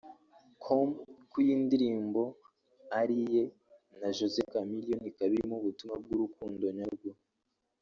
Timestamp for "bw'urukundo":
6.03-6.65